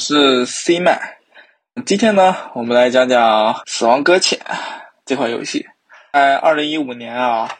[0.00, 0.98] 是 C man。
[1.84, 4.38] 今天呢，我们来讲讲《死亡搁浅》
[5.04, 5.66] 这款游戏。
[6.10, 7.58] 在二零一五年啊，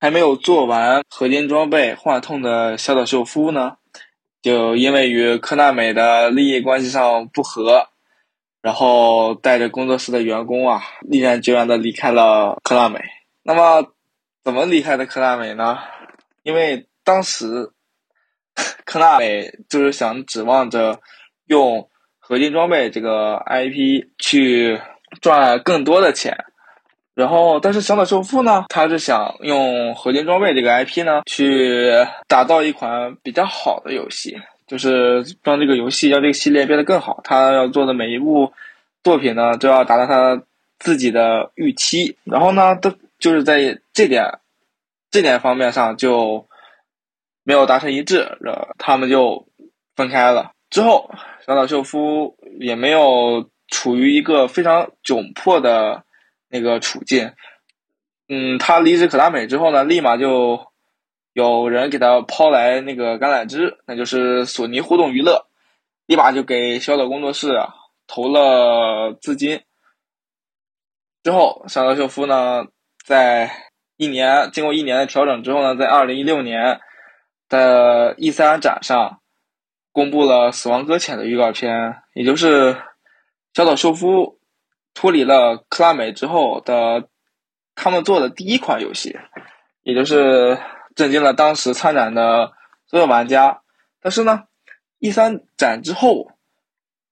[0.00, 3.76] 还没有做完合金装备幻痛的小岛秀夫呢，
[4.42, 7.86] 就因为与科纳美的利益关系上不和，
[8.60, 13.00] 然后带着工作室的员工啊，毅然决然的离开了科纳美。
[13.44, 13.92] 那么，
[14.42, 15.78] 怎么离开的科纳美呢？
[16.42, 17.70] 因为当时。
[18.84, 21.00] 科纳美就是想指望着
[21.48, 21.88] 用
[22.18, 24.80] 合金装备这个 IP 去
[25.20, 26.44] 赚更多的钱，
[27.14, 31.92] 然后但是小岛秀夫呢，他是想用合金装备这个 IP 呢去
[32.26, 37.20] 打造一款比较好的游戏，就是让这个游戏让这个系列变得更好。
[37.24, 38.52] 他要做的每一部
[39.02, 40.42] 作品呢，都要达到他
[40.78, 42.16] 自己的预期。
[42.24, 44.38] 然后呢，都就是在这点
[45.10, 46.46] 这点方面上就。
[47.44, 49.46] 没有达成一致，然后，他们就
[49.96, 50.52] 分开了。
[50.70, 51.10] 之后，
[51.46, 56.04] 小岛秀夫也没有处于一个非常窘迫的
[56.48, 57.32] 那个处境。
[58.28, 60.66] 嗯，他离职可达美之后呢，立马就
[61.32, 65.46] 有人给他抛来那个橄榄枝，那就是索尼互动娱乐，
[66.06, 67.58] 立马就给小岛工作室
[68.06, 69.62] 投了资金。
[71.22, 72.66] 之后，小岛秀夫呢，
[73.04, 73.50] 在
[73.96, 76.80] 一年经过一年的调整之后呢，在二零一六年。
[77.50, 79.22] 的 E 三展上，
[79.98, 82.76] 公布了《死亡搁浅》的预告片，也就是
[83.52, 84.38] 小岛秀夫
[84.94, 87.08] 脱离了克拉美之后的
[87.74, 89.18] 他们做的第一款游戏，
[89.82, 90.56] 也就是
[90.94, 92.52] 震惊了当时参展的
[92.86, 93.62] 所有玩家。
[94.00, 94.44] 但是呢
[95.00, 96.30] ，E 三展之后，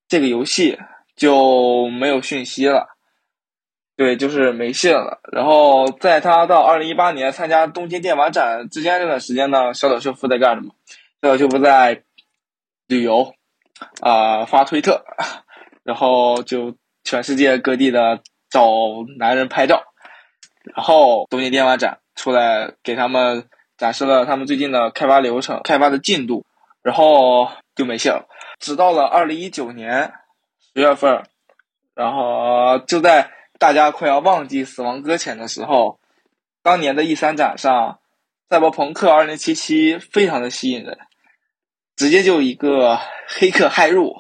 [0.07, 0.79] 这个游戏
[1.17, 2.87] 就没有讯息了。
[3.97, 5.19] 对，就是没信了。
[5.33, 10.73] 然后在他到二零一八年参加东京电玩展之间这段时间呢，小岛秀夫在干什么？
[11.21, 12.05] 小岛秀夫在
[12.87, 13.35] 旅游，
[14.01, 15.05] 啊，发推特，
[15.83, 18.69] 然后就全世界各地的找
[19.19, 19.85] 男人拍照。
[20.75, 26.45] 然后东京电玩展出来给他们展示了他们最近的开发流程、开发的进度，
[26.83, 28.29] 然后就没信了。
[28.59, 30.13] 直到了二零一九年
[30.75, 31.23] 十月份，
[31.95, 33.31] 然后就在。
[33.59, 35.99] 大家快要忘记《死亡搁浅》的时候，
[36.63, 37.93] 当年的 E 三展上，
[38.51, 40.99] 《赛博朋克2077》非常的吸引人，
[41.97, 44.15] 直接就一个黑客骇入，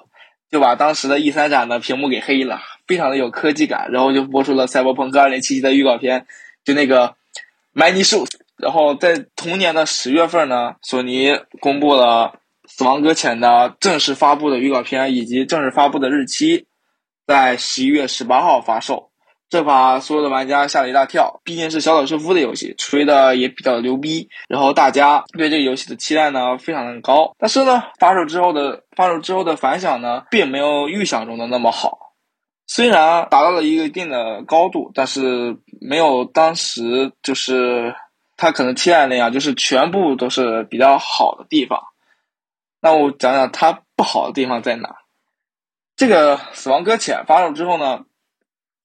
[0.50, 3.90] 就把当时的 E 三展的屏幕给黑了，非常的有科技感。
[3.92, 6.26] 然后就播出了《赛博朋克2077》的预告片，
[6.64, 7.14] 就那个
[7.74, 8.30] Many Shoes。
[8.56, 12.32] 然后在同年的十月份呢，索尼公布了
[12.70, 16.64] 《死亡搁浅》的正式发布的预告片以及正式发布的日期，
[17.26, 19.10] 在十一月十八号发售。
[19.48, 27.32] 这把所有的玩家吓了一大跳，毕竟是小岛秀夫的游戏，吹的也比较牛逼，然后大家对这个游戏的期待呢非常的高。
[27.38, 32.12] 但是呢，发售之后的发售之后的反响呢，并没有预想中的那么好。
[32.66, 37.94] 虽然达到了一个一定的高度，但是没有当时就是
[38.36, 41.84] 他可能期待那样，就是全部都是比较好的地方。
[42.80, 44.96] 那我讲讲它不好的地方在哪。
[45.94, 48.04] 这个《死亡搁浅》发售之后呢？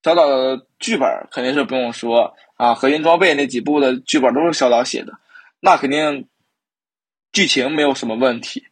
[0.04, 5.14] 小岛的剧本肯定是不用说啊，核心装备那几部的剧本都是小岛写的，
[5.60, 6.28] 那肯定
[7.32, 8.66] 剧情没有什么问题。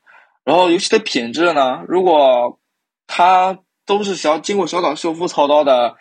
[0.44, 2.60] 然后游戏的品质呢，如果
[3.06, 5.98] 它都是小经过小岛修复操刀的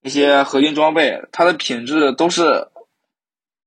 [0.00, 2.68] 那些核心装备，它的品质都是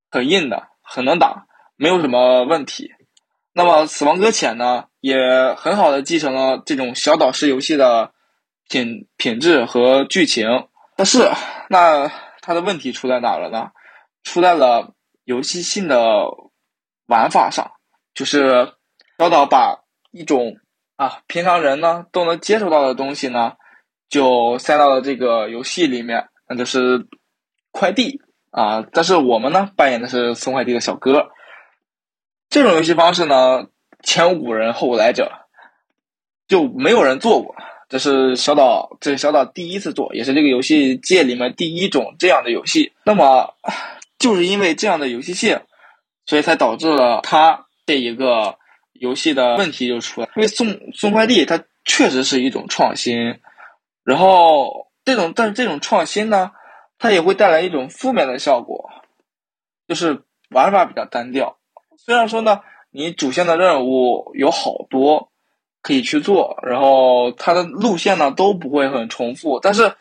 [0.09, 1.45] 很硬的，很能打，
[1.75, 2.93] 没有什么问题。
[3.51, 5.17] 那么死亡搁浅呢，也
[5.57, 8.13] 很好的继承了这种小岛式游戏的
[8.69, 10.67] 品品质和剧情。
[11.01, 11.31] 但是，
[11.67, 13.71] 那它的问题出在哪了呢？
[14.21, 16.27] 出在了游戏性的
[17.07, 17.71] 玩法上，
[18.13, 18.71] 就是
[19.17, 19.79] 小岛把
[20.11, 20.57] 一种
[20.97, 23.53] 啊平常人呢都能接触到的东西呢，
[24.09, 27.07] 就塞到了这个游戏里面，那就是
[27.71, 28.21] 快递
[28.51, 28.85] 啊。
[28.93, 31.31] 但是我们呢扮演的是送快递的小哥，
[32.47, 33.65] 这种游戏方式呢
[34.03, 35.31] 前无古人后无来者，
[36.47, 37.55] 就没有人做过。
[37.91, 42.93] 这是小岛，这是小岛第一次做，也是这个游戏界里面第一种这样的游戏。
[43.03, 43.53] 那么，
[44.17, 45.59] 就是因为这样的游戏性，
[46.25, 48.55] 所以才导致了它这一个
[48.93, 50.29] 游戏的问题就出来。
[50.37, 53.41] 因为送送快递，它确实是一种创新。
[54.05, 56.51] 然后，这种但是这种创新呢，
[56.97, 58.89] 它也会带来一种负面的效果，
[59.89, 61.57] 就是玩法比较单调。
[61.97, 65.29] 虽然说呢，你主线的任务有好多。
[65.81, 69.93] 可以去做，然后它的路线呢都不会很重复，但是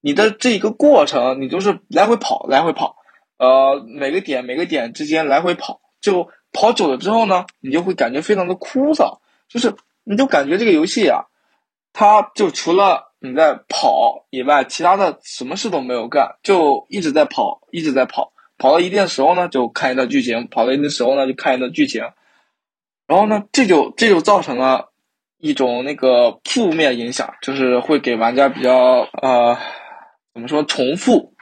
[0.00, 2.96] 你的这一个过程，你就是来回跑，来回跑，
[3.38, 9.18] 呃，每个点每个点之间来回跑，就跑久了之后呢，你就会感觉非常的枯燥，
[9.48, 9.74] 就是
[10.04, 11.26] 你就感觉这个游戏啊，
[11.92, 18.32] 它就除了你在跑以外，其他的什么事都没有干，就一直在跑，一直在跑。
[18.58, 22.02] 跑到一定的时候呢，就看一段剧情；跑到一定的时候呢，就看一段剧情。
[23.06, 24.90] 然后呢，这就这就造成了
[25.38, 29.56] 一种那个负面影响，就是会给玩家比较呃
[30.34, 31.34] 怎么说重复。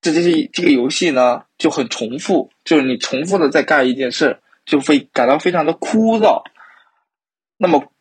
[0.00, 6.42] 这这是这个游戏呢就很重复，就是你重复的在干一件事，就会感到非常的枯燥。
[7.56, 7.92] 那么，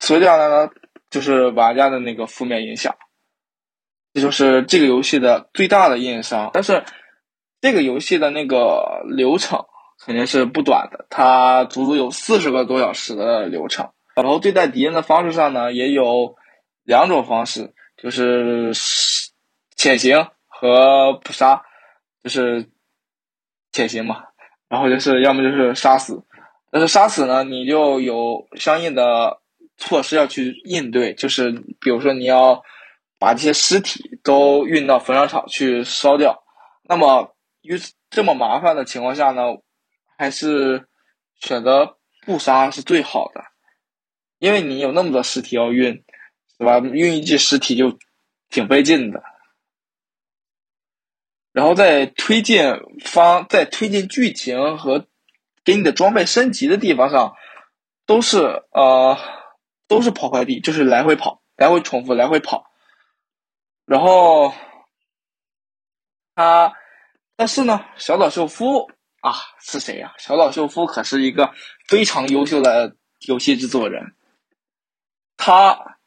[0.00, 0.70] 所以这样呢，
[1.10, 2.94] 就是玩家的那个负面影响，
[4.14, 6.50] 这就是这个游戏的最大的硬伤。
[6.52, 6.84] 但是。
[7.58, 9.64] 这个游戏的那个流程
[9.98, 13.90] 肯定是不短的，它足足有四十个多小时的流程。
[14.16, 16.34] 然后对待敌人的方式上呢，也有
[16.82, 18.72] 两种方式，就是
[19.76, 21.62] 潜行和捕杀，
[22.24, 22.68] 就是
[23.70, 24.24] 潜行嘛。
[24.68, 26.24] 然后就是要么就是杀死，
[26.72, 29.40] 但是杀死呢，你就有相应的
[29.76, 32.62] 措施要去应对，就是比如说你要
[33.20, 36.42] 把这些尸体都运到焚烧厂去烧掉，
[36.88, 37.32] 那么。
[37.68, 37.76] 于
[38.10, 39.42] 这么麻烦的情况下呢，
[40.16, 40.86] 还是
[41.34, 43.42] 选择不杀是最好的，
[44.38, 46.04] 因为你有那么多尸体要运，
[46.58, 46.78] 是吧？
[46.78, 47.98] 运一具尸体就
[48.50, 49.22] 挺费劲的。
[51.52, 52.62] 然后在推进
[53.04, 55.06] 方在推进剧情和
[55.64, 57.34] 给你的装备升级的地方上，
[58.04, 58.38] 都是
[58.70, 59.18] 呃
[59.88, 62.70] 都是跑快递，就是来回跑，来回重复，来回跑。
[63.84, 64.52] 然后
[66.34, 66.74] 他。
[67.38, 68.90] 但是呢，小岛秀夫
[69.20, 70.14] 啊是谁呀？
[70.16, 71.52] 小岛秀夫可是一个
[71.86, 72.96] 非常优秀的
[73.26, 74.14] 游戏制作人。
[75.36, 75.98] 他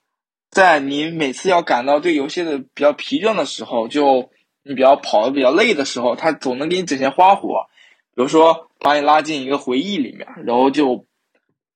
[0.49, 4.29] 在你每次要感到对游戏的比较疲倦的时候，就
[4.63, 7.67] 你比较跑的比较累的时候，他总能给你整些花活，
[8.15, 11.05] 比如说把你拉进一个回忆里面，然后就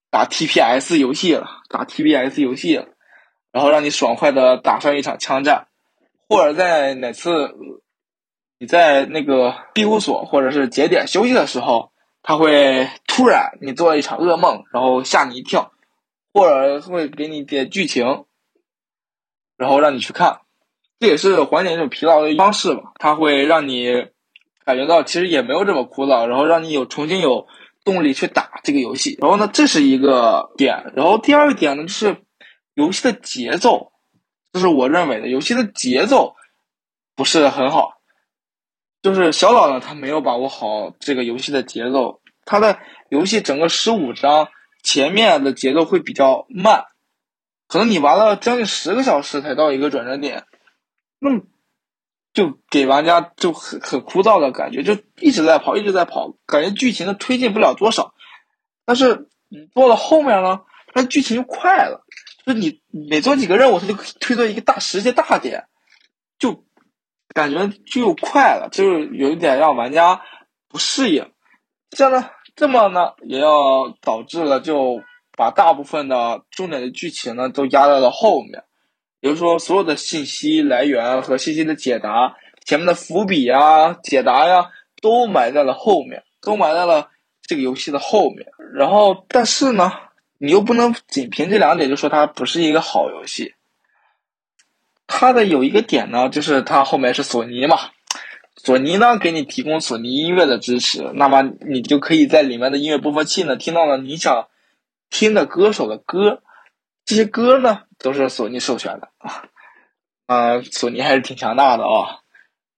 [0.10, 2.88] 打 TPS 游戏了，打 TPS 游戏了，
[3.52, 5.68] 然后让你爽快的打上一场枪战，
[6.28, 7.50] 或者在哪次。
[8.60, 11.92] 你在那个庇护所或者是节点休息的时候，
[12.22, 15.73] 他会突然你做了一场噩梦，然后吓你一跳，
[16.34, 18.26] 或者会给你点剧情，
[19.56, 20.42] 然后让你去看，
[21.00, 22.92] 这也是缓解这种疲劳的方式吧。
[22.96, 24.08] 它会让你
[24.66, 27.48] 感觉到其实也没有这么枯燥，然后让你有重新有
[27.84, 29.18] 动力去打这个游戏。
[29.22, 30.92] 然后呢，这是一个点。
[30.96, 32.18] 然后第二个点呢，就是
[32.74, 33.92] 游戏的节奏，
[34.52, 36.36] 这是我认为的游戏的节奏
[37.16, 38.02] 不是很好。
[39.02, 42.22] 就是小岛呢，他没有把握好这个游戏的节奏。
[42.46, 44.48] 他的游戏整个十五章
[44.84, 46.86] 前面的节奏会比较慢，
[47.68, 50.46] 可能你玩了将近十个小时才到一个转折点，
[51.18, 51.42] 那么
[52.34, 58.14] 就给玩家就很很枯燥的感觉，就一直在跑，一直在跑，感觉剧情的推进不了多少。
[58.86, 60.62] 但是你做到后面呢，
[60.94, 62.06] 它剧情就快了，
[62.46, 65.68] 就是你每做几个任务，它就推到一个大时间大点，
[66.38, 66.64] 就。
[67.34, 70.22] 感觉就快了，就是有一点让玩家
[70.68, 71.32] 不适应。
[71.90, 75.02] 这样呢，这么呢，也要导致了就
[75.36, 78.64] 把大部分的重点的剧情呢都压在了后面。
[79.20, 84.70] 比如说，所有的信息来源和信息的解答，前面的伏笔啊、解答呀，
[85.02, 87.10] 都埋在了后面，都埋在了
[87.42, 88.46] 这个游戏的后面。
[88.74, 89.94] 然后，但是呢，
[90.40, 93.56] 你又不能仅凭这两点就说它不是一个好游戏。
[95.08, 97.78] 它的有一个点呢，就是它后面是索尼嘛，
[98.56, 104.48] 索尼呢给你提供索尼音乐的支持，那么你就可以在里面的音乐播放器呢听到了你想
[105.10, 106.42] 听的歌手的歌，
[107.06, 109.44] 这些歌呢都是索尼授权的啊，
[110.28, 112.20] 啊，索尼还是挺强大的啊。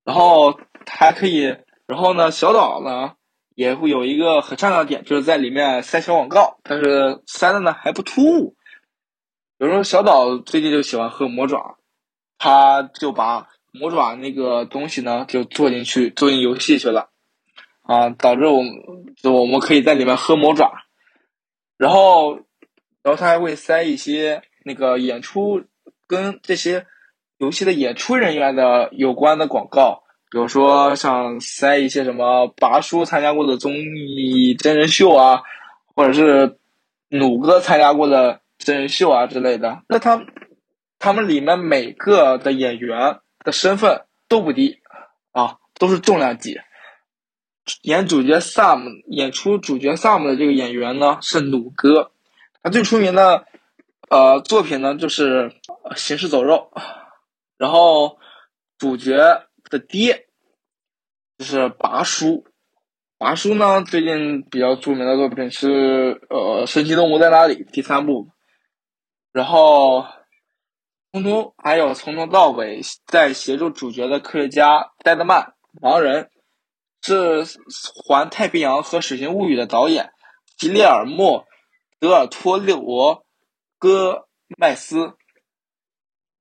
[0.04, 3.14] 然后还可以，然后呢，小岛呢
[3.56, 8.56] 也会有一个很重要的点，就是在里面塞小广告，但是塞的呢还不突兀。
[9.58, 11.78] 比如说小岛最近就喜欢喝魔爪。
[12.38, 13.48] 他就把
[13.80, 17.10] 魔爪那个东西呢，就做进去，做进游戏去了，
[17.84, 18.74] 啊，导致我们
[19.16, 20.72] 就我们可以在里面喝魔爪，
[21.78, 22.36] 然后，
[23.04, 25.64] 然后他还会塞一些那个演出
[26.08, 26.86] 跟这些
[27.38, 35.42] 游戏的演出人员的有关的广告，比如说像塞一些什么拔叔参加过的综艺真人秀啊，
[35.96, 36.58] 或者是
[37.10, 40.26] 弩哥参加过的真人秀啊之类的，那他。
[40.98, 44.82] 他们里面每个的演员的身份都不低
[45.32, 46.60] 啊，都是重量级。
[47.84, 52.12] 演主角 Sam 演出主角 Sam 的这个演员呢是努哥，
[52.62, 53.46] 他最出名的
[54.10, 55.50] 呃作品呢就是
[55.96, 56.72] 《行尸走肉》，
[57.58, 58.20] 然后
[58.78, 59.18] 主角
[59.70, 60.28] 的爹
[61.38, 62.46] 就是拔叔，
[63.18, 68.30] 拔叔呢最近比较著名的作品是呃《神奇动物在哪里》第三部。
[69.32, 70.06] 然后
[71.16, 76.30] 从头还有从头到尾在协助主角的科学家戴德曼，盲人
[77.02, 77.46] 是
[78.06, 80.12] 《环太平洋》和《水形物语》的导演
[80.58, 81.46] 吉列尔莫
[82.02, 83.26] 德尔托利罗
[83.80, 85.14] 戈麦斯。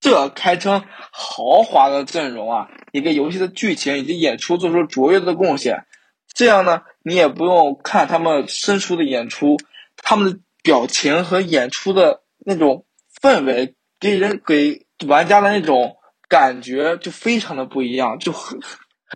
[0.00, 2.68] 这堪称豪华的阵容啊！
[2.90, 5.86] 也给游戏的剧情以及演出做出卓越的贡献。
[6.34, 9.56] 这样呢，你也不用看他们生疏的演出，
[9.98, 12.84] 他们的表情和演出的那种
[13.22, 15.96] 氛围，给人给玩家的那种
[16.28, 18.58] 感觉就非常的不一样，就很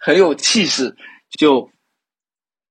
[0.04, 0.96] 很有气势，
[1.38, 1.70] 就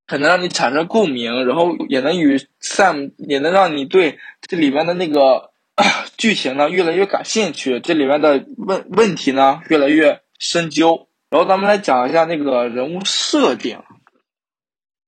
[0.08, 5.52] 很能让你产生共鸣，然后也能与 Sam 也能让你对这里面的那个。
[6.18, 11.08] 剧情呢越来越感兴趣，这里面的问问题呢越来越深究。
[11.30, 13.80] 然后咱们来讲一下那个人物设定，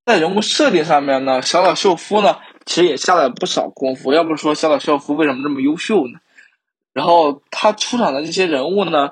[0.06, 2.38] 在人物设定上面呢，小岛秀夫呢
[2.68, 4.14] 其实也下了不少功夫。
[4.14, 6.20] 要不说小岛秀夫为什么这么优秀呢？
[6.94, 9.12] 然后他出场的这些人物呢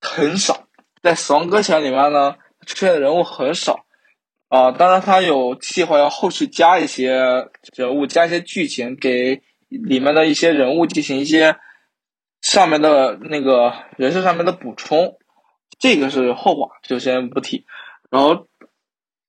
[0.00, 0.68] 很少，
[1.02, 3.84] 在《死亡搁浅》里面呢出现的人物很少
[4.48, 4.72] 啊。
[4.72, 9.42] 当然他有计划要后续加一些人物，加一些剧情给。
[9.70, 11.58] 里面的一些人物进行一些
[12.40, 15.18] 上面的那个人设上面的补充，
[15.78, 17.66] 这个是后话，就先不提。
[18.08, 18.46] 然后，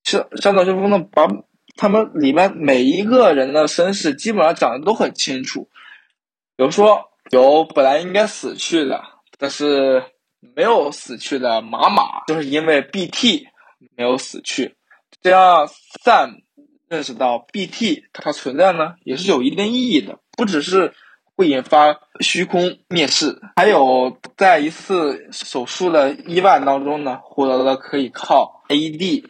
[0.05, 1.27] 像像岛秀夫呢，把
[1.75, 5.67] 他们里面每一个人的身世基本上讲的都很清楚。
[6.55, 9.03] 比如说，有本来应该死去的，
[9.37, 10.03] 但是
[10.55, 13.47] 没有死去的马马，就是因为 BT
[13.95, 14.75] 没有死去，
[15.21, 15.67] 这样
[16.03, 16.41] Sam
[16.87, 20.19] 认识到 BT 它存在呢，也是有一定意义的。
[20.35, 20.93] 不只是
[21.35, 29.25] 会引发虚空灭世，还有在一次手术的意外当中呢，获得了可以靠 AED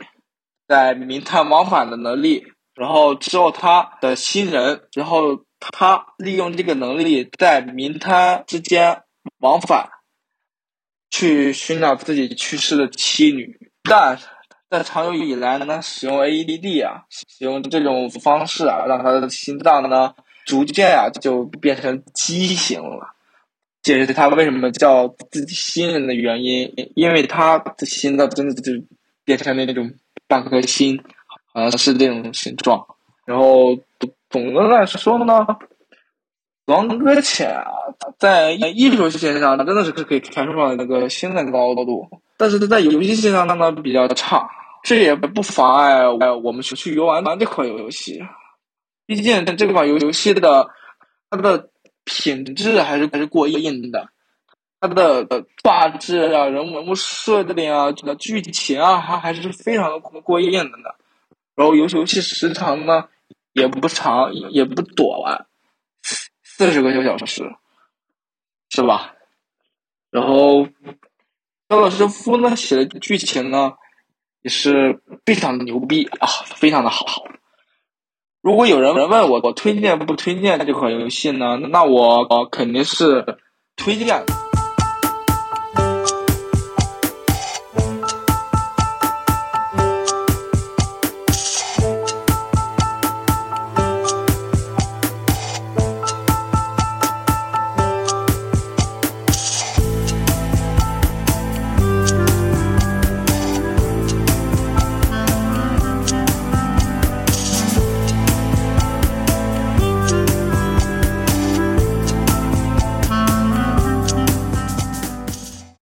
[0.68, 2.46] 在冥探往返的能力。
[2.76, 9.04] 然后之后他的新人，然后他利用这个能力在民摊之间
[9.40, 9.90] 往返，
[11.10, 13.60] 去寻找自己去世的妻女。
[13.84, 14.20] 但
[14.70, 20.14] 在长久以来呢，使用 AED 啊，使用这种方式啊，让他的心脏呢。
[20.46, 23.14] 逐渐啊，就变成畸形了。
[23.84, 28.72] 这是他为什么叫自己新人的原因，因为他的心脏真的就
[29.24, 29.94] 变成了那种
[30.28, 31.00] 半颗心，
[31.54, 32.84] 好像是这种形状。
[33.26, 33.78] 然后
[34.30, 35.34] 总的来说呢，
[36.66, 37.72] 《王哥浅》啊，
[38.18, 42.08] 在艺术线上真的是可以开出了那个新的高度，
[42.38, 44.48] 但是他在游戏线上呢比较差，
[44.84, 48.22] 这也不妨碍我们去去游玩玩这款游戏。
[49.08, 50.70] 毕竟这款游游戏的
[51.32, 51.70] 它的
[52.06, 54.10] 品质还是还是过硬的，
[54.80, 55.26] 它的
[55.64, 60.96] 画质啊、人物设定啊、这个剧情啊，还还是非常的过硬的。
[61.56, 63.06] 然后游戏游戏时长呢
[63.60, 65.46] 也不长，也不短，
[66.44, 67.44] 四十个小时，
[68.70, 69.14] 是吧？
[70.10, 70.68] 然后
[71.70, 73.74] 肖老师夫呢写的剧情呢
[74.42, 77.26] 也是非常的牛逼啊，非常的好。
[78.42, 81.58] 如果有人问我，我推荐不推荐这款游戏呢？
[81.58, 83.38] 那我肯定是
[83.76, 84.24] 推荐。